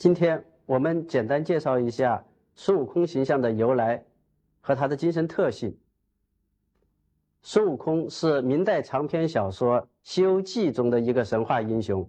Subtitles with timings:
[0.00, 4.02] 今天我们简单介绍一下孙悟空形象的由来
[4.62, 5.78] 和他的精神特性。
[7.42, 12.08] 孙悟空是明代长篇小说《西游记》中的一个神话英雄，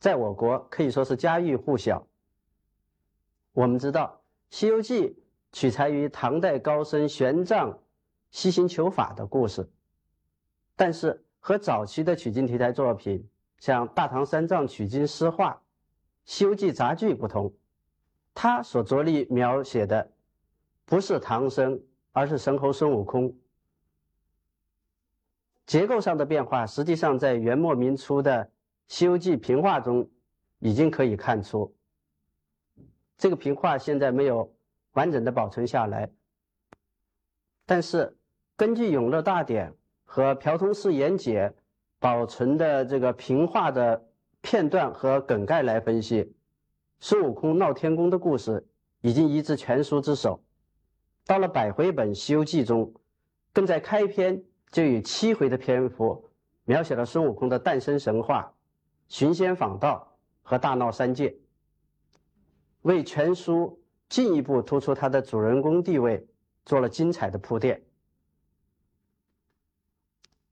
[0.00, 2.04] 在我国可以说是家喻户晓。
[3.52, 4.20] 我们知道，
[4.56, 5.10] 《西游记》
[5.52, 7.76] 取材于唐代高僧玄奘
[8.32, 9.70] 西行求法的故事，
[10.74, 13.24] 但是和早期的取经题材作品，
[13.58, 15.52] 像《大唐三藏取经诗画》
[16.24, 17.52] 《西游记杂剧》不同，
[18.34, 20.12] 他所着力描写的
[20.84, 21.82] 不是唐僧，
[22.12, 23.36] 而是神猴孙悟空。
[25.66, 28.44] 结构上的变化，实际上在元末明初的
[28.88, 30.10] 《西游记》平话中
[30.58, 31.74] 已经可以看出。
[33.16, 34.52] 这个平话现在没有
[34.92, 36.10] 完整的保存下来，
[37.66, 38.16] 但是
[38.56, 39.70] 根据《永乐大典》
[40.04, 41.54] 和朴通寺言解
[42.00, 44.09] 保存的这个平话的
[44.42, 46.32] 片段和梗概来分析，
[46.98, 48.66] 孙悟空闹天宫的故事
[49.00, 50.42] 已经移至全书之首。
[51.26, 52.92] 到了百回本《西游记》中，
[53.52, 56.28] 更在开篇就以七回的篇幅
[56.64, 58.52] 描写了孙悟空的诞生神话、
[59.08, 61.36] 寻仙访道和大闹三界。
[62.82, 66.26] 为全书进一步突出他的主人公地位
[66.64, 67.82] 做了精彩的铺垫。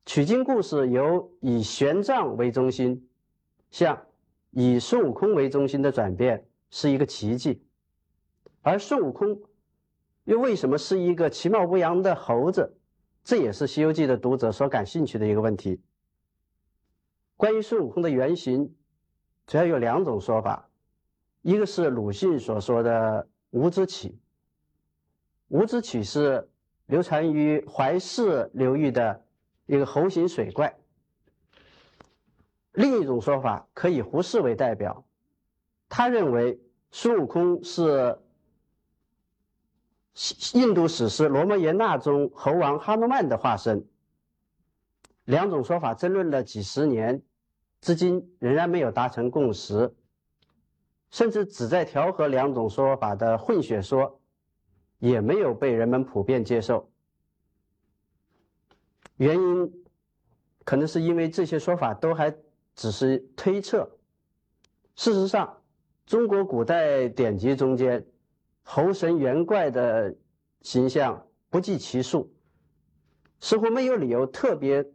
[0.05, 3.08] 取经故事由以玄奘为中心，
[3.71, 4.07] 向
[4.51, 7.63] 以孙悟空为中心的转变是一个奇迹，
[8.63, 9.41] 而孙悟空
[10.25, 12.77] 又为什么是一个其貌不扬的猴子？
[13.25, 15.81] 这也是《西游记》的读者所感兴趣的一个问题。
[17.37, 18.75] 关于孙悟空的原型，
[19.47, 20.69] 主要有两种说法。
[21.43, 24.19] 一个是鲁迅所说的“无知起”，
[25.49, 26.49] 无知起是
[26.87, 29.25] 流传于淮泗流域的
[29.67, 30.75] 一个猴形水怪。
[32.73, 35.05] 另一种说法可以胡适为代表，
[35.89, 38.19] 他认为孙悟空是
[40.55, 43.87] 印度史诗《罗摩衍那》中猴王哈努曼的化身。
[45.25, 47.23] 两种说法争论了几十年，
[47.81, 49.95] 至今仍然没有达成共识。
[51.11, 54.21] 甚至旨在调和两种说法的混血说，
[54.99, 56.91] 也没有被人们普遍接受。
[59.17, 59.85] 原因
[60.65, 62.35] 可能是因为这些说法都还
[62.79, 63.99] 只是推测。
[64.95, 65.61] 事实上，
[66.07, 68.07] 中国古代典籍中间
[68.63, 70.15] 猴神猿怪的
[70.63, 72.33] 形象不计其数，
[73.41, 74.87] 似乎没有理由特别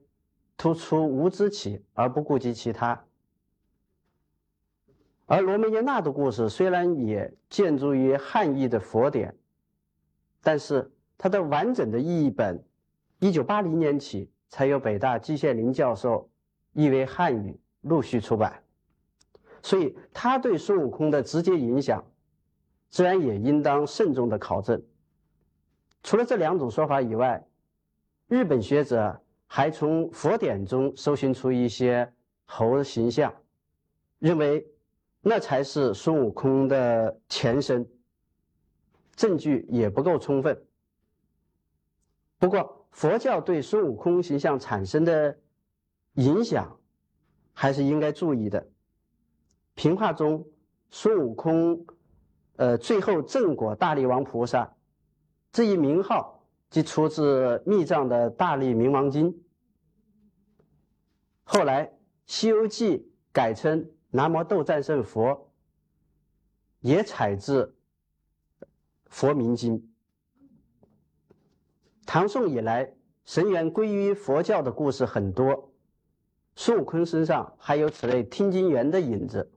[0.56, 3.06] 突出无知起而不顾及其他。
[5.26, 9.36] 而罗摩耶那的故事虽然也建筑于汉译的佛典，
[10.42, 12.64] 但是它的完整的译本，
[13.20, 16.30] 一九八零年起才由北大季羡林教授
[16.72, 18.62] 译为汉语，陆续出版。
[19.62, 22.04] 所以，他对孙悟空的直接影响，
[22.90, 24.84] 自然也应当慎重的考证。
[26.02, 27.48] 除了这两种说法以外，
[28.28, 32.12] 日本学者还从佛典中搜寻出一些
[32.44, 33.34] 猴的形象，
[34.20, 34.68] 认为。
[35.26, 37.88] 那才是孙悟空的前身，
[39.16, 40.66] 证据也不够充分。
[42.38, 45.40] 不过，佛教对孙悟空形象产生的
[46.16, 46.78] 影响，
[47.54, 48.68] 还是应该注意的。
[49.76, 50.46] 平话中，
[50.90, 51.86] 孙悟空，
[52.58, 54.76] 呃，最后正果大力王菩萨
[55.52, 59.34] 这一名号，即出自密藏的《大力明王经》。
[61.44, 61.88] 后来，
[62.26, 62.98] 《西游记》
[63.32, 63.90] 改称。
[64.16, 65.52] 南无斗战胜佛
[66.82, 67.76] 也采自
[69.08, 69.80] 《佛名经》。
[72.06, 72.94] 唐宋以来，
[73.26, 75.73] 神元归于佛教的故事很多，
[76.56, 79.52] 孙悟空身上还有此类听经缘的影子。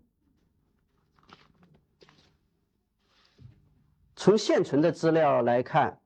[4.15, 6.01] 从现存的资料来看，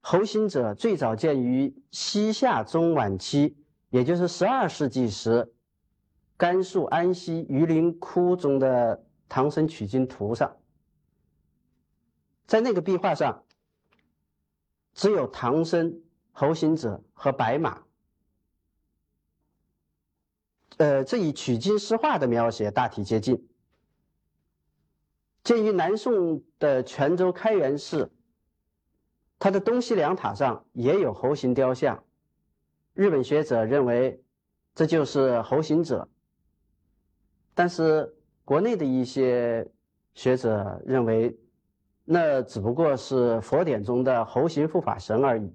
[0.00, 3.56] 猴行者最早见于西夏中晚期，
[3.90, 5.52] 也就是十二世纪时。
[6.36, 10.56] 甘肃安西榆林窟中的唐僧取经图上，
[12.46, 13.44] 在那个壁画上，
[14.94, 16.00] 只有唐僧、
[16.30, 17.87] 猴行者和白马。
[20.78, 23.48] 呃，这与取经诗画的描写大体接近。
[25.42, 28.10] 鉴于南宋的泉州开元寺，
[29.38, 32.04] 它的东西两塔上也有猴形雕像，
[32.94, 34.22] 日本学者认为
[34.74, 36.08] 这就是猴行者。
[37.54, 38.14] 但是
[38.44, 39.68] 国内的一些
[40.14, 41.36] 学者认为，
[42.04, 45.52] 那只不过是佛典中的猴形护法神而已。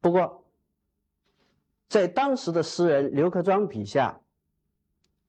[0.00, 0.47] 不过，
[1.88, 4.20] 在当时的诗人刘克庄笔下，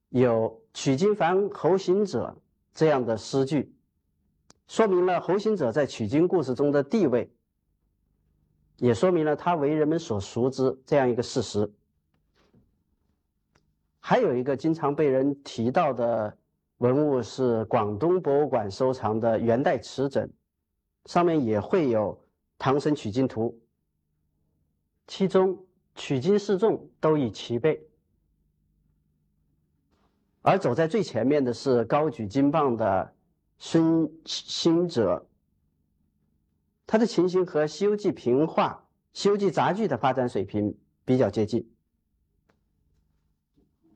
[0.10, 2.36] 有“取经凡猴行者”
[2.76, 3.74] 这样的诗句，
[4.68, 7.32] 说明了猴行者在取经故事中的地位，
[8.76, 11.72] 也说明了他为人们所熟知这样一个事实。
[14.02, 16.38] 还有一个经常被人提到的
[16.80, 20.30] 文物是广东博物馆收藏的元代瓷枕，
[21.06, 22.22] 上面也会有
[22.58, 23.58] 唐僧取经图，
[25.08, 25.66] 其中
[26.00, 27.86] 取经示众都已齐备，
[30.42, 33.14] 而走在最前面的是高举金棒的
[33.58, 35.28] 孙行者，
[36.88, 38.86] 他的情形和《西游记》平话、
[39.20, 40.74] 《西游记》杂剧的发展水平
[41.04, 41.70] 比较接近。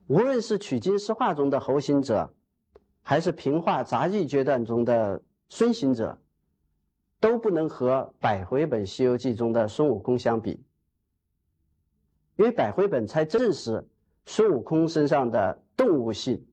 [0.08, 2.34] 无论是取经诗话中的猴行者，
[3.02, 6.22] 还是平话杂技阶段中的孙行者，
[7.22, 10.62] 都不能和百回本《西游记》中的孙悟空相比，
[12.36, 13.88] 因为百回本才正是
[14.26, 16.46] 孙悟空身上的动物性、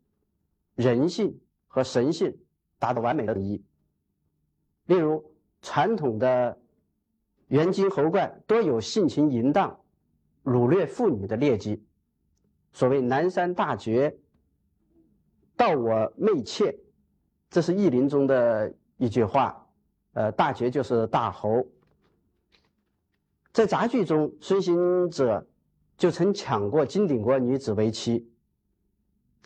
[0.75, 2.37] 人性和神性
[2.79, 3.63] 达到完美的统一。
[4.87, 5.33] 例如，
[5.63, 6.59] 传统的
[7.49, 9.81] 元精猴怪多有性情淫荡、
[10.45, 11.83] 掳掠妇女的劣迹。
[12.73, 14.17] 所谓南山大觉，
[15.57, 16.79] 盗我媚妾，
[17.49, 19.67] 这是意林中的一句话。
[20.13, 21.67] 呃，大觉就是大猴。
[23.53, 25.47] 在杂剧中，孙行者
[26.01, 28.27] 就曾抢过金顶国女子为妻，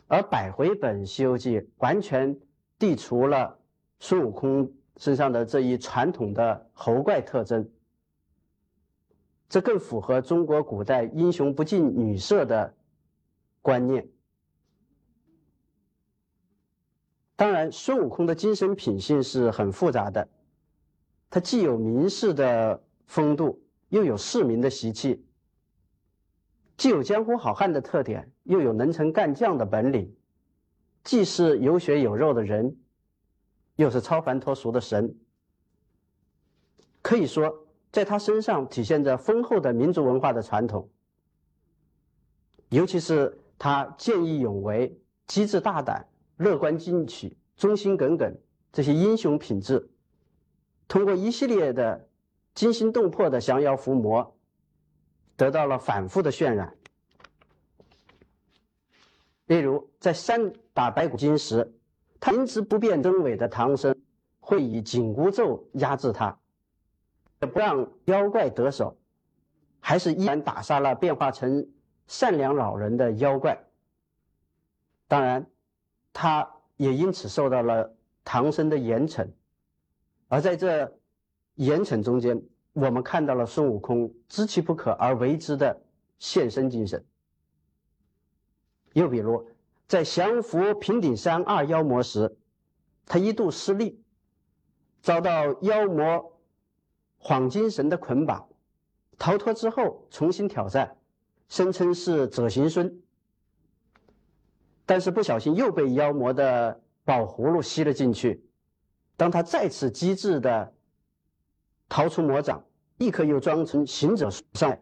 [0.07, 2.39] 而百回本《西游记》完全
[2.79, 3.59] 剔除了
[3.99, 7.69] 孙悟空身上的这一传统的猴怪特征，
[9.49, 12.73] 这更符合中国古代英雄不近女色的。
[13.61, 14.07] 观念，
[17.35, 20.29] 当然，孙悟空的精神品性是很复杂的，
[21.31, 23.59] 他既有名士的风度，
[23.89, 25.19] 又有市民的习气；
[26.77, 30.07] 既有江湖好汉的特点，又有能臣干将的本领；
[31.03, 32.77] 既是有血有肉的人，
[33.75, 35.17] 又是超凡脱俗的神。
[37.01, 40.89] 可以说，在他身上体现着丰厚的民族文化的传统，
[42.69, 43.39] 尤其是。
[43.57, 46.05] 他见义勇为、机智大胆、
[46.35, 48.37] 乐观进取、忠心耿耿
[48.73, 49.89] 这些英雄品质，
[50.89, 52.09] 通过一系列的
[52.53, 54.34] 惊心动魄的降妖伏魔，
[55.35, 56.75] 得到了反复的渲染。
[59.45, 61.73] 例如，在三打白骨精时，
[62.19, 63.95] 他明知不变真伪的唐僧
[64.39, 66.37] 会以紧箍咒压制他，
[67.41, 68.97] 也不让妖怪得手，
[69.79, 71.69] 还是依然打杀了变化成。
[72.07, 73.65] 善良老人的妖怪，
[75.07, 75.49] 当然，
[76.13, 79.27] 他也因此受到了唐僧的严惩，
[80.27, 80.99] 而在这
[81.55, 82.39] 严惩中间，
[82.75, 85.81] 我们看到了孙悟空知其不可而为之的
[86.19, 87.05] 献身精神。
[88.91, 89.47] 又比如，
[89.87, 92.37] 在降服平顶山二妖魔时，
[93.05, 94.03] 他一度失利，
[95.01, 96.37] 遭到妖魔
[97.17, 98.49] 晃精神的捆绑，
[99.17, 100.97] 逃脱之后重新挑战。
[101.47, 103.01] 声称是者行孙，
[104.85, 108.43] 但是不小心又被妖魔的宝葫芦吸了进去。
[109.15, 110.74] 当他再次机智的
[111.87, 112.63] 逃出魔掌，
[112.97, 114.77] 立刻又装成行者上，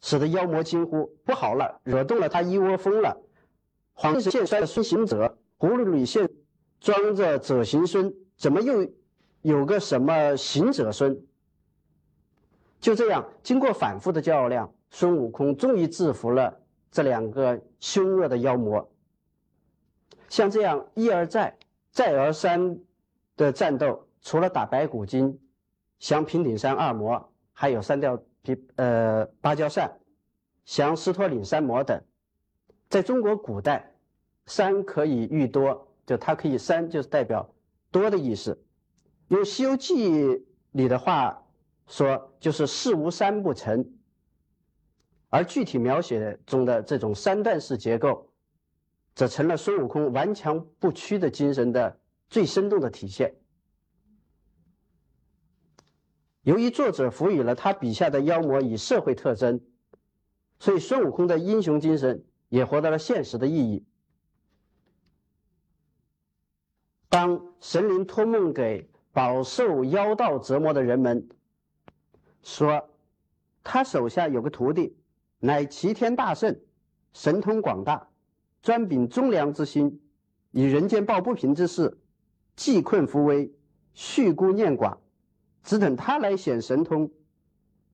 [0.00, 3.20] 使得妖魔惊呼：“不好了，惹动了他一窝蜂了！”
[3.92, 6.28] 黄是现衰的孙行者，葫芦里现
[6.80, 8.90] 装着者行孙，怎么又
[9.42, 11.20] 有个什么行者孙？
[12.80, 14.72] 就这样，经过反复的较量。
[14.92, 16.60] 孙悟空终于制服了
[16.90, 18.90] 这两个凶恶的妖魔。
[20.28, 21.56] 像这样一而再、
[21.92, 22.78] 再而三
[23.36, 25.38] 的战斗，除了打白骨精、
[26.00, 30.00] 降平顶山二魔，还有删掉皮呃芭蕉扇、
[30.64, 32.02] 降狮驼岭三魔等。
[32.88, 33.94] 在中国古代，
[34.46, 37.54] 三可以喻多，就它可以三就是代表
[37.92, 38.64] 多的意思。
[39.28, 40.10] 用《西游记》
[40.72, 41.46] 里的话
[41.86, 43.92] 说，就是事无三不成。
[45.28, 48.32] 而具体描写中的这种三段式结构，
[49.14, 53.32] 则成了孙悟空顽强不屈的精神的最生动的体现。
[56.42, 59.60] 由于作者赋予了他笔下的妖魔以社会特征，
[60.58, 63.84] 所以孙悟空的英雄精神也获得了现实的意义。
[67.08, 71.28] 当神灵托梦给饱受妖道折磨的人们，
[72.42, 72.88] 说
[73.62, 74.96] 他手下有个徒弟。
[75.42, 76.60] 乃齐天大圣，
[77.14, 78.10] 神通广大，
[78.60, 80.02] 专秉忠良之心，
[80.50, 81.98] 以人间抱不平之事，
[82.56, 83.50] 济困扶危，
[83.94, 84.98] 恤孤念寡，
[85.62, 87.10] 只等他来显神通，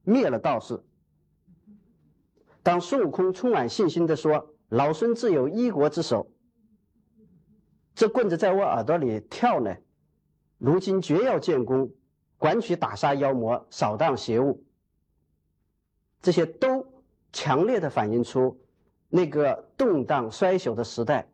[0.03, 0.83] 灭了道士。
[2.63, 6.31] 当孙悟空充满信心地说：“老孙自有一国之手，
[7.95, 9.77] 这棍子在我耳朵里跳呢。
[10.59, 11.93] 如今绝要建功，
[12.39, 14.65] 管取打杀妖魔，扫荡邪物。
[16.23, 18.59] 这些都强烈的反映出
[19.09, 21.29] 那个动荡衰朽的时代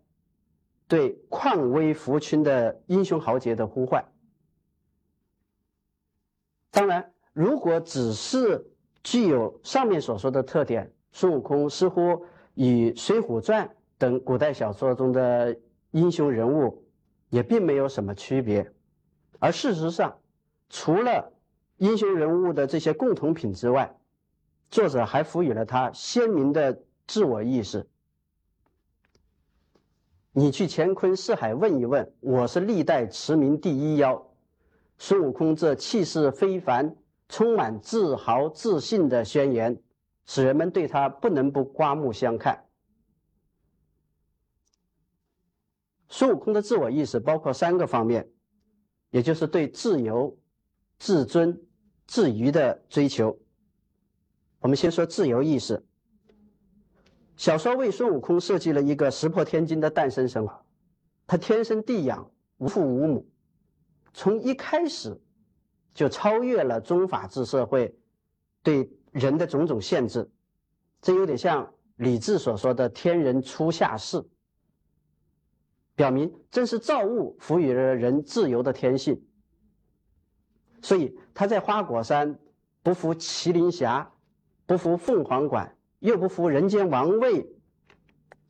[0.86, 4.11] 对旷威扶群的英雄豪杰的呼唤。
[6.72, 8.66] 当然，如果只是
[9.04, 12.24] 具有上面所说的特点，孙悟空似乎
[12.54, 15.54] 与《水浒传》等古代小说中的
[15.90, 16.82] 英雄人物
[17.28, 18.72] 也并没有什么区别。
[19.38, 20.18] 而事实上，
[20.70, 21.34] 除了
[21.76, 23.94] 英雄人物的这些共同品之外，
[24.70, 27.86] 作者还赋予了他鲜明的自我意识。
[30.32, 34.31] 你去乾坤四海问一问，我是历代驰名第一妖。
[35.04, 36.94] 孙悟空这气势非凡、
[37.28, 39.82] 充满自豪自信的宣言，
[40.26, 42.68] 使人们对他不能不刮目相看。
[46.08, 48.30] 孙悟空的自我意识包括三个方面，
[49.10, 50.38] 也就是对自由、
[51.00, 51.60] 自尊、
[52.06, 53.36] 自娱的追求。
[54.60, 55.84] 我们先说自由意识。
[57.36, 60.64] 小说为孙悟空设计了一个石破天惊的诞生神话，
[61.26, 63.31] 他天生地养，无父无母。
[64.14, 65.20] 从一开始
[65.94, 67.96] 就超越了宗法制社会
[68.62, 70.30] 对人的种种限制，
[71.00, 74.22] 这有点像李治所说的“天人初下世”，
[75.94, 79.22] 表明正是造物赋予了人自由的天性。
[80.82, 82.38] 所以他在花果山
[82.82, 84.12] 不服麒麟侠，
[84.66, 87.46] 不服凤凰馆，又不服人间王位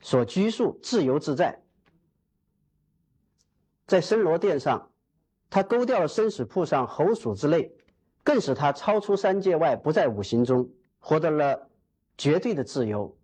[0.01, 1.63] 所拘束，自由自在，
[3.87, 4.92] 在森罗殿上。
[5.53, 7.71] 他勾掉了生死簿上猴鼠之类，
[8.25, 10.67] 更使他超出三界外，不在五行中，
[10.99, 11.69] 获得了
[12.17, 13.15] 绝对的自由。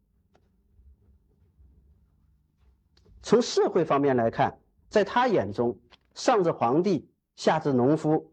[3.23, 4.59] 从社会方面来看，
[4.91, 5.79] 在他眼中，
[6.13, 8.31] 上至皇帝，下至农夫，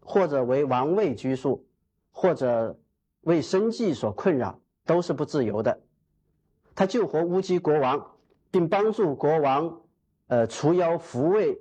[0.00, 1.66] 或者为王位拘束，
[2.10, 2.80] 或者
[3.20, 5.78] 为生计所困扰，都是不自由的。
[6.74, 8.16] 他救活乌鸡国王，
[8.50, 9.82] 并帮助国王，
[10.28, 11.60] 呃，除妖扶位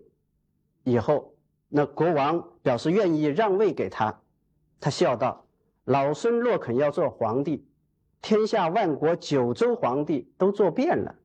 [0.85, 1.32] 以后。
[1.75, 4.21] 那国王表示愿意让位给他，
[4.79, 5.47] 他笑道
[5.85, 7.65] ：“老孙若肯要做皇帝，
[8.21, 11.15] 天下万国九州皇帝都做遍了。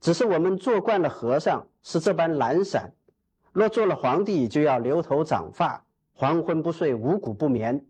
[0.00, 2.94] 只是我们做惯了和尚，是这般懒散。
[3.52, 7.84] 若做了皇帝，就要留头长发，黄昏不睡，五谷不眠。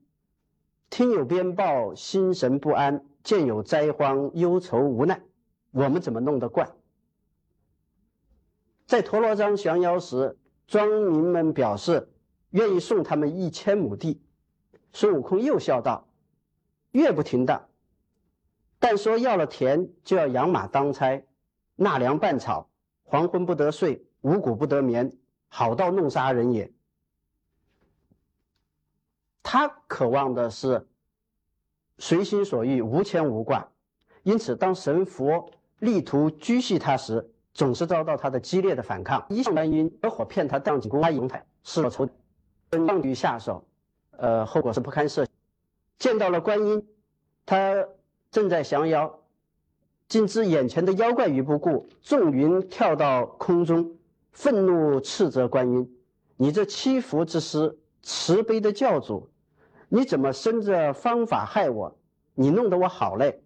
[0.90, 5.22] 听有鞭报，心神不安；见有灾荒，忧愁无奈。
[5.70, 6.68] 我们怎么弄得惯？
[8.84, 12.12] 在陀罗章降妖时。”庄民们表示
[12.50, 14.22] 愿意送他们一千亩地，
[14.92, 16.08] 孙悟空又笑道
[16.92, 17.68] ：“越不停当。
[18.78, 21.24] 但说要了田，就要养马当差，
[21.76, 22.70] 纳粮拌草，
[23.02, 25.16] 黄昏不得睡，五谷不得眠，
[25.48, 26.72] 好到弄杀人也。”
[29.42, 30.88] 他渴望的是
[31.98, 33.70] 随心所欲，无牵无挂，
[34.22, 39.24] 因此当神佛力图拘系他时，总是遭到他的激烈的反抗。
[39.28, 42.08] 一向观音合伙骗他当紧箍，他迎派是了仇，
[42.70, 43.64] 上于下手，
[44.12, 45.32] 呃，后果是不堪设想。
[45.98, 46.86] 见到了观音，
[47.44, 47.86] 他
[48.30, 49.20] 正在降妖，
[50.08, 53.96] 竟知眼前的妖怪于不顾，纵云跳到空中，
[54.32, 55.96] 愤怒斥责观音
[56.36, 59.28] ：“你这欺福之师，慈悲的教主，
[59.88, 61.96] 你怎么生着方法害我？
[62.34, 63.42] 你弄得我好累。”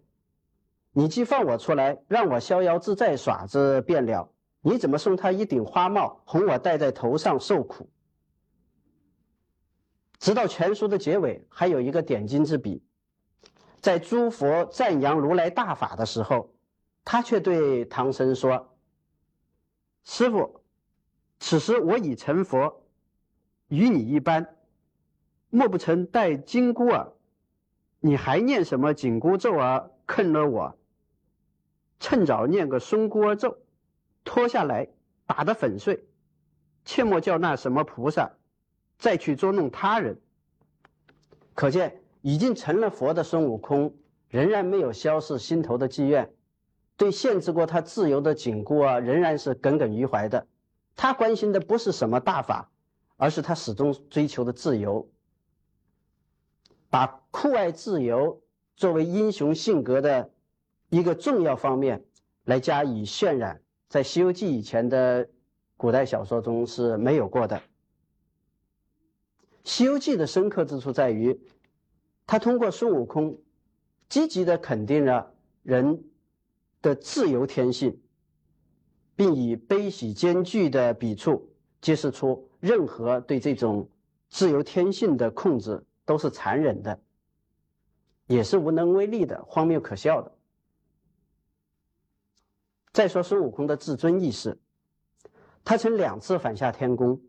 [0.97, 4.27] 你既放我出来，让我逍遥自在耍着便了。
[4.61, 7.87] 你怎么送他一顶花帽，哄我戴在头上受苦？
[10.17, 12.81] 直到全书的结尾，还有一个点睛之笔，
[13.79, 16.51] 在诸佛赞扬如来大法的时候，
[17.05, 18.75] 他却对唐僧说
[20.03, 20.61] ：“师傅，
[21.39, 22.81] 此时我已成佛，
[23.67, 24.55] 与你一般，
[25.51, 27.13] 莫不成戴金箍儿？
[27.99, 30.75] 你还念什么紧箍咒儿坑了我？”
[31.99, 33.57] 趁早念个松箍咒，
[34.23, 34.87] 脱下来
[35.25, 36.05] 打得粉碎，
[36.85, 38.33] 切莫叫那什么菩萨
[38.99, 40.21] 再去捉弄他人。
[41.55, 43.95] 可见已经成了佛的孙悟空，
[44.29, 46.31] 仍然没有消逝心头的积怨，
[46.97, 50.45] 对限制过他自由的紧箍啊，仍然是耿耿于怀的。
[50.95, 52.69] 他关心的不是什么大法，
[53.15, 55.09] 而是他始终追求的自由。
[56.89, 58.41] 把酷爱自由
[58.75, 60.29] 作为英雄性格的。
[60.89, 62.05] 一个重要方面
[62.45, 65.27] 来加以渲染，在《西游记》以前的
[65.75, 67.57] 古代小说中是没有过的。
[69.63, 71.37] 《西游记》的深刻之处在于，
[72.25, 73.37] 他通过孙悟空
[74.07, 76.05] 积极的肯定了人
[76.81, 77.99] 的自由天性，
[79.15, 81.49] 并以悲喜兼具的笔触
[81.81, 83.89] 揭示出任何对这种
[84.29, 86.97] 自由天性的控制都是残忍的，
[88.27, 90.36] 也是无能为力的、荒谬可笑的。
[92.97, 94.57] 再说孙悟空的至尊意识，
[95.63, 97.21] 他曾两次反下天宫，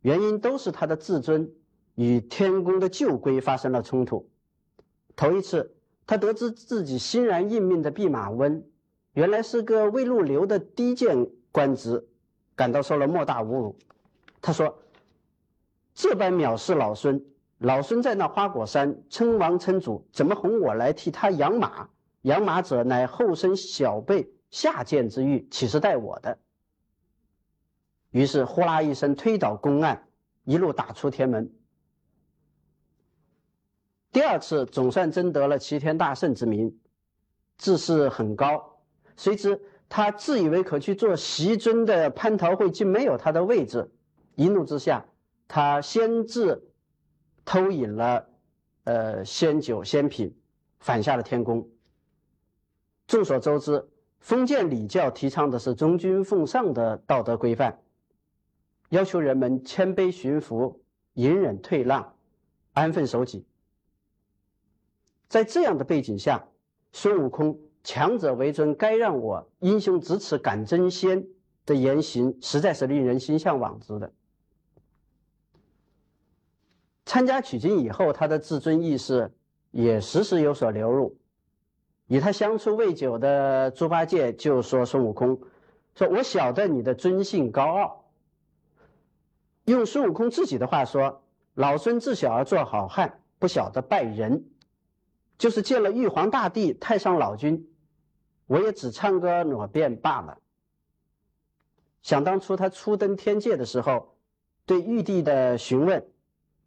[0.00, 1.52] 原因都是他的至尊
[1.96, 4.30] 与天宫的旧规发生了冲突。
[5.14, 5.76] 头一次，
[6.06, 8.66] 他得知自己欣然应命的弼马温。
[9.12, 12.08] 原来是个未入流的低贱官职，
[12.56, 13.76] 感到受了莫大侮辱。
[14.40, 14.78] 他说
[15.92, 17.22] ：“这般藐视老孙，
[17.58, 21.90] 老孙在那花果山称王称主，怎么哄我来替他养马？
[22.22, 26.38] 养马者乃后生小辈下贱之欲，岂是待我的？”
[28.12, 30.06] 于是呼啦一声推倒公案，
[30.44, 31.52] 一路打出天门。
[34.12, 36.78] 第二次总算争得了齐天大圣之名，
[37.56, 38.78] 志士很高。
[39.16, 43.90] 谁知他自以为可去做袭尊的蟠桃会竟没有他的位置，
[44.34, 45.06] 一怒之下，
[45.48, 46.70] 他先自
[47.46, 48.28] 偷饮了
[48.84, 50.36] 呃仙酒仙品，
[50.80, 51.66] 反下了天宫。
[53.06, 53.88] 众所周知，
[54.22, 57.80] 封建礼教提倡的是忠君奉上的道德规范，
[58.88, 60.80] 要求人们谦卑驯服、
[61.14, 62.14] 隐忍退让、
[62.72, 63.44] 安分守己。
[65.28, 66.48] 在这样的背景下，
[66.92, 67.58] 孙悟空。
[67.84, 71.26] 强者为尊，该让我英雄咫尺敢争先
[71.66, 74.12] 的言行，实在是令人心向往之的。
[77.04, 79.32] 参加取经以后，他的自尊意识
[79.72, 81.16] 也时时有所流入。
[82.12, 85.40] 与他相处未久的猪八戒就说孙悟空
[85.96, 88.04] ：“说我晓得你的尊姓高傲。”
[89.64, 91.22] 用孙悟空自己的话说
[91.56, 94.44] ：“老孙自小儿做好汉，不晓得拜人，
[95.38, 97.66] 就是见了玉皇大帝、太上老君。”
[98.46, 100.36] 我也只唱歌裸变罢了。
[102.02, 104.14] 想当初他初登天界的时候，
[104.66, 106.06] 对玉帝的询问，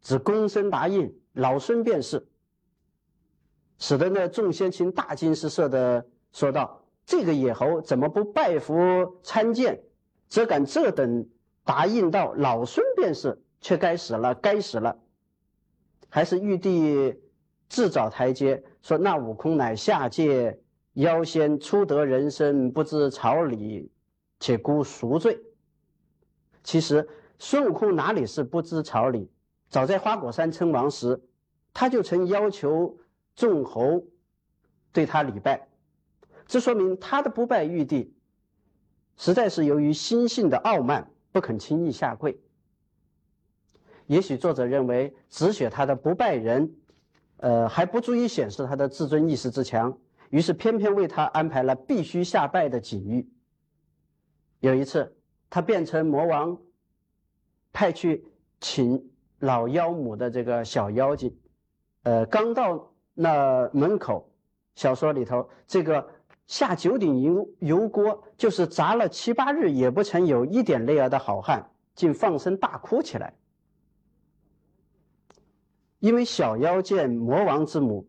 [0.02, 2.26] 只躬身答应：“老孙便是。”
[3.88, 8.74] 使得那众仙卿大惊失色的说道：“这个野猴怎么不拜服
[9.22, 9.80] 参见，
[10.26, 11.28] 则敢这等
[11.62, 13.40] 答应道老孙便是？
[13.60, 14.98] 却该死了，该死了！”
[16.10, 17.14] 还是玉帝
[17.68, 20.58] 自找台阶，说：“那悟空乃下界。”
[20.94, 23.92] 妖仙初得人身，不知朝礼，
[24.40, 25.40] 且孤赎罪。
[26.64, 29.30] 其实孙悟空哪里是不知朝礼？
[29.68, 31.22] 早在花果山称王时，
[31.72, 32.98] 他就曾要求
[33.36, 34.02] 众猴
[34.92, 35.68] 对他礼拜。
[36.46, 38.12] 这说明他的不拜玉帝，
[39.16, 42.40] 实在是由于心性的傲慢，不肯轻易下跪。
[44.06, 46.74] 也许作者认为，只写他的不拜人，
[47.38, 49.98] 呃，还不足以显示他的自尊意识之强。
[50.30, 53.28] 于是偏偏为他安排了必须下拜的景遇。
[54.60, 55.16] 有一次，
[55.50, 56.56] 他变成魔王，
[57.72, 58.24] 派去
[58.60, 61.36] 请老妖母的这个小妖精，
[62.04, 64.30] 呃，刚到那门口，
[64.76, 66.08] 小说里头这个
[66.46, 73.34] 下九鼎油油锅，就是炸了七八日也不曾有一点泪儿的好汉，竟放声大哭起来，
[75.98, 78.08] 因为小妖见魔王之母。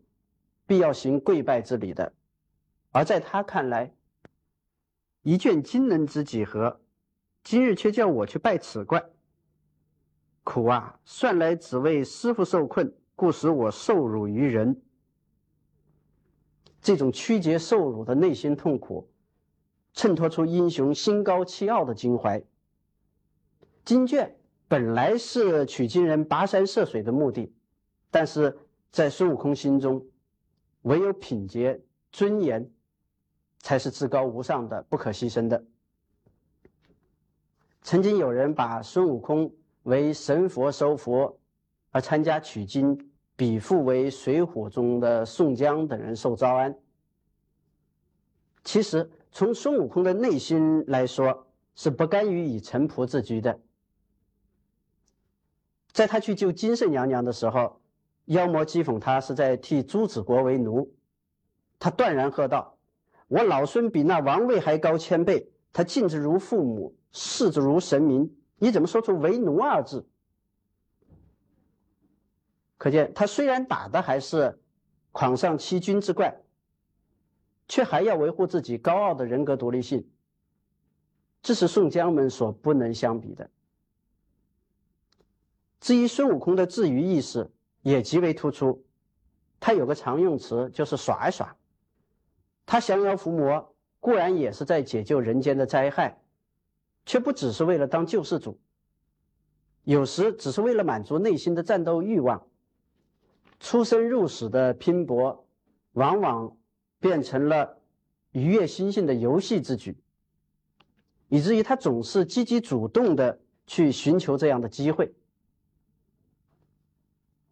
[0.66, 2.12] 必要行跪拜之礼的，
[2.90, 3.94] 而在他看来，
[5.22, 6.82] 一卷金能之几何？
[7.42, 9.02] 今日却叫我去拜此怪，
[10.44, 11.00] 苦啊！
[11.06, 14.78] 算来只为师傅受困，故使我受辱于人。
[16.80, 19.08] 这种曲节受辱的内心痛苦，
[19.92, 22.42] 衬托出英雄心高气傲的襟怀。
[23.84, 24.36] 经卷
[24.68, 27.52] 本来是取经人跋山涉水的目的，
[28.10, 28.58] 但是
[28.90, 30.06] 在孙悟空心中。
[30.82, 32.70] 唯有品节尊严，
[33.58, 35.62] 才是至高无上的、不可牺牲的。
[37.82, 41.38] 曾经有人把孙悟空为神佛收佛，
[41.90, 43.07] 而参加取经，
[43.38, 46.76] 比附为水浒中的宋江等人受招安。
[48.64, 51.46] 其实，从孙悟空的内心来说，
[51.76, 53.60] 是不甘于以臣仆自居的。
[55.92, 57.80] 在他去救金圣娘娘的时候。
[58.28, 60.92] 妖魔讥讽他是在替朱子国为奴，
[61.78, 62.76] 他断然喝道
[63.26, 70.06] ：“我老孙比那王位还高千倍，他敬之如父母，视之如神明，你怎么说出为奴二字？”
[72.78, 74.58] 可见他虽然打的还是
[75.12, 76.40] 狂上欺君之怪，
[77.66, 80.08] 却还要维护自己高傲的人格独立性，
[81.42, 83.50] 这是宋江们所不能相比的。
[85.80, 87.50] 至于孙悟空的自娱意识，
[87.82, 88.84] 也极为突出，
[89.58, 91.56] 他有个常用词，就是耍一耍。
[92.64, 96.20] 他降妖伏魔固然也是在解救人间的灾害，
[97.06, 98.60] 却不只是为了当救世主，
[99.82, 102.46] 有时只是为了满足内心的战斗欲望。
[103.60, 105.46] 出生入死的拼搏，
[105.92, 106.56] 往往
[107.00, 107.78] 变成了
[108.30, 109.96] 愉悦心性的游戏之举，
[111.28, 115.12] 以至于他总是积极主动的去寻求这样的机会。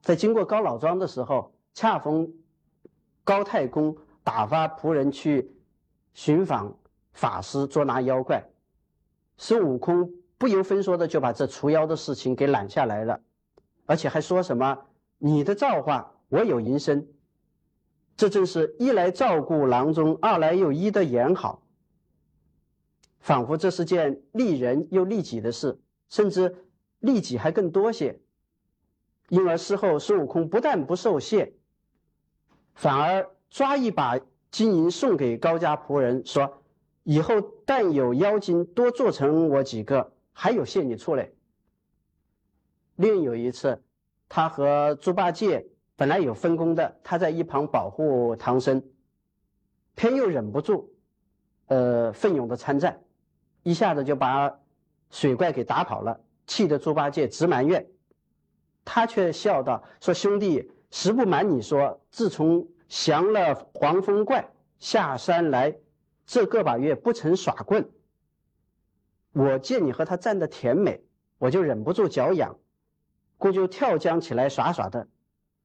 [0.01, 2.33] 在经过高老庄的时候，恰逢
[3.25, 5.51] 高太公打发仆人去
[6.15, 6.79] 寻访
[7.13, 8.49] 法师捉拿妖怪，
[9.37, 13.21] 孙悟空不由分说的就把这除妖的事情给揽下来了，
[13.87, 14.87] 而且还说什么。
[15.19, 17.07] 你的造化，我有营生，
[18.17, 21.63] 这正是一来照顾郎中，二来又医得眼好，
[23.19, 26.67] 仿佛这是件利人又利己的事，甚至
[26.99, 28.21] 利己还更多些。
[29.29, 31.55] 因而事后孙悟空不但不受谢，
[32.75, 36.63] 反而抓一把金银送给高家仆人，说
[37.03, 41.31] ：“以后但有妖精多做成我几个，还有谢你出来。”
[42.97, 43.83] 另有一次。
[44.29, 48.83] 他和猪八戒本来有分工的，他在一旁保护唐僧，
[49.95, 50.93] 偏又忍不住，
[51.67, 53.03] 呃，奋勇的参战，
[53.63, 54.59] 一下子就把
[55.11, 57.89] 水怪给打跑了，气得猪八戒直埋怨。
[58.85, 65.77] 他却笑道：“说兄弟，实不瞒你说，自从降了黄风怪下山来，
[66.27, 67.89] 这个把月不曾耍棍。
[69.33, 71.05] 我见你和他战得甜美，
[71.39, 72.57] 我就忍不住脚痒。”
[73.39, 75.07] 故就跳江起来耍耍的，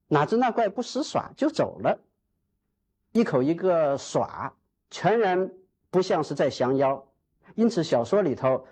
[0.07, 1.99] 哪知那怪不识耍就走了，
[3.13, 4.53] 一口一个耍，
[4.89, 5.51] 全然
[5.89, 7.07] 不像是在降妖。
[7.55, 8.65] 因此小说里头，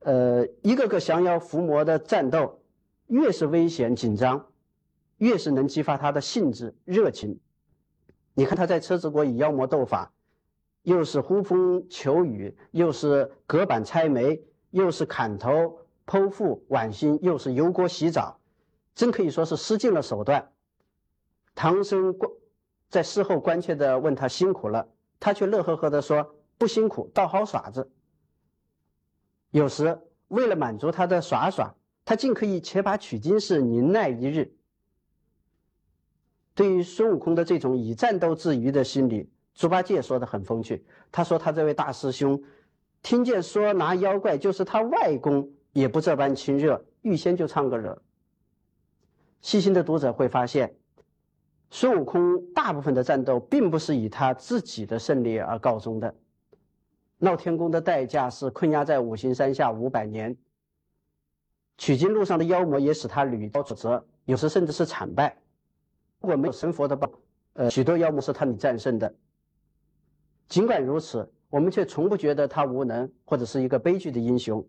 [0.00, 2.60] 呃，一个个降妖伏魔的战斗，
[3.06, 4.46] 越是危险紧张，
[5.18, 7.38] 越是能激发他的兴致热情。
[8.34, 10.12] 你看他在车子国与妖魔斗法，
[10.82, 18.38] 又是呼风求雨，又是隔板拆煤，又是砍头剖腹剜心，又是油锅洗澡。
[18.96, 20.50] 真可以说是失尽了手段。
[21.54, 22.32] 唐僧关
[22.88, 24.88] 在事后关切的问他辛苦了，
[25.20, 27.90] 他却乐呵呵的说不辛苦，倒好耍子。
[29.50, 34.56] 有时为了满足他的耍耍，他竟可以且把取经事宁耐一日。
[36.54, 40.86] 对于孙悟空的这种以战斗自娱的心理，猪八戒说的很风趣。
[41.12, 42.42] 他说他这位大师兄，
[43.02, 48.02] 听见说拿妖怪就是他外公，也不这般亲热，预先就唱个惹。
[49.40, 50.74] 细心的读者会发现，
[51.70, 56.14] 孙悟空大部分的战斗并不是以他自己的胜利而告终的。
[57.18, 60.36] 闹天宫的代价是困压在五行山下五百年，
[61.78, 65.36] 取经路上的妖魔也使他屡遭挫折，有时甚至是惨败。
[66.20, 67.10] 如果没有神佛的帮，
[67.54, 69.14] 呃，许多妖魔是他能战胜的。
[70.48, 74.66] 尽管如此，我们却从不觉得他无能或者是一个悲剧的英雄。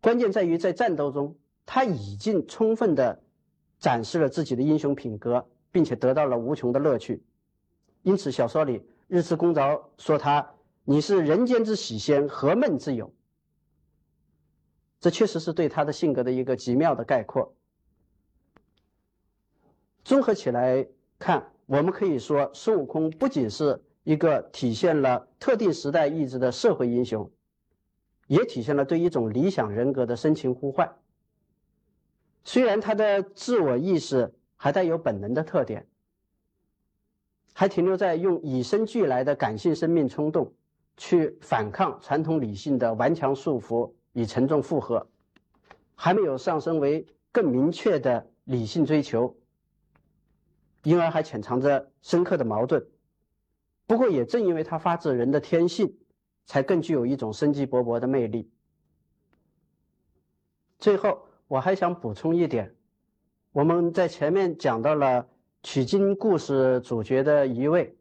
[0.00, 3.22] 关键在于在战斗中，他已经充分的。
[3.78, 7.22] 展示了自己的英雄品格，并且得到了无穷的乐趣。
[8.02, 13.12] 因此，小说里日次公凿说他：“你是人间之喜仙，何闷之有？”
[15.00, 17.54] 这确实是对他的性格的一个极妙的概括。
[20.04, 20.88] 综合起来
[21.18, 27.30] 看，我们可以说，孙悟空不仅是一个体现了特定时代意志的社会英雄，
[28.26, 30.96] 也体现了对一种理想人格的深情呼唤。
[32.48, 35.86] 虽然他的自我意识还带有本能的特点，
[37.52, 40.50] 还停留在用与生俱来的感性生命冲动
[40.96, 45.06] 去反抗传统理性的顽强束缚与沉重负荷，
[45.94, 49.36] 还没有上升为更明确的理性追求，
[50.84, 52.82] 因而还潜藏着深刻的矛盾。
[53.86, 55.94] 不过，也正因为他发自人的天性，
[56.46, 58.50] 才更具有一种生机勃勃的魅力。
[60.78, 61.27] 最后。
[61.48, 62.74] 我还想补充一点，
[63.52, 65.26] 我们在前面讲到了
[65.62, 67.96] 取经故事主角的一位，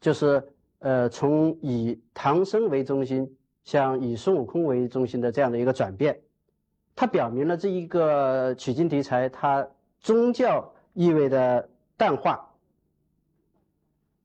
[0.00, 6.20] 就是呃从以唐僧为中心向以孙悟空为中心的这样的一个转变，
[6.96, 9.68] 它表明了这一个取经题材它
[10.00, 12.50] 宗教意味的淡化，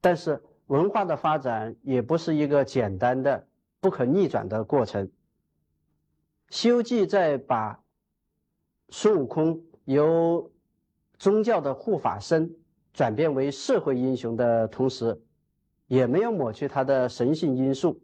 [0.02, 3.46] 但是文化的发展也不是一个简单的
[3.80, 5.08] 不可逆转的过程，
[6.50, 7.80] 《西游记》在把
[8.90, 10.52] 孙悟空由
[11.18, 12.56] 宗教的护法僧
[12.94, 15.22] 转变为社会英雄的同时，
[15.88, 18.02] 也没有抹去他的神性因素。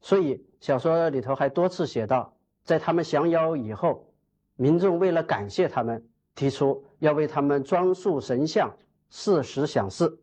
[0.00, 4.12] 所以小说里头还多次写到，在他们降妖以后，
[4.56, 8.76] 民众为了感谢他们，提出要为他们装塑神像，
[9.08, 10.20] 誓时享祀。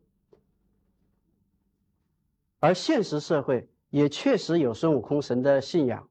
[2.60, 6.08] 而现实社会也确实有孙悟空神的信仰，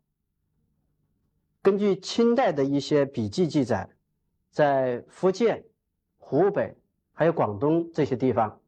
[1.62, 3.88] 根据清代的一些笔记记载，
[4.50, 5.64] 在福建、
[6.16, 6.74] 湖北
[7.12, 8.60] 还有广东这些地方，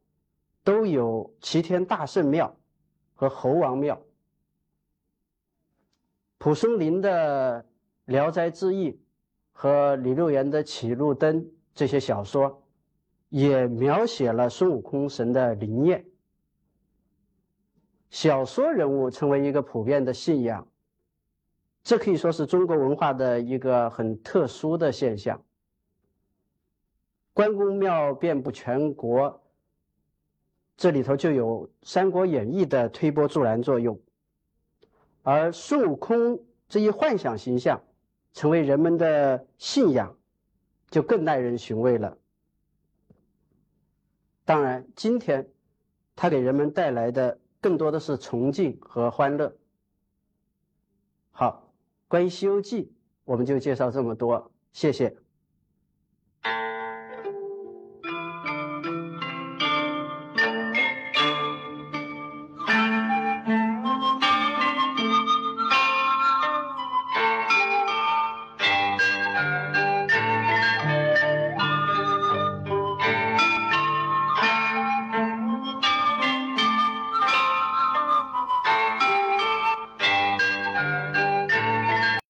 [0.62, 2.55] 都有齐天大圣庙
[3.14, 4.00] 和猴王庙。
[6.37, 7.62] 蒲松龄的
[8.05, 8.90] 《聊斋志异》
[9.52, 12.62] 和李六元的《启路灯》这些小说，
[13.28, 16.05] 也描写了孙悟空神的灵验。
[18.11, 20.68] 小说人物成为一个普遍的信仰。
[21.85, 25.42] 这可以说是中国文化的一个很特殊的现象。
[27.33, 29.42] 关公庙遍布全国，
[30.77, 34.01] 这里头就有《三国演义》的推波助澜作用，
[35.23, 37.83] 而孙悟空这一幻想形象
[38.33, 40.16] 成为人们的信仰，
[40.88, 42.16] 就更耐人寻味了。
[44.45, 45.51] 当然，今天
[46.14, 49.57] 他给人们带来的更多的是崇敬和欢乐。
[51.33, 51.62] 好。
[52.12, 52.83] 关于《西游记》，
[53.25, 55.16] 我们就介绍这么多，谢谢。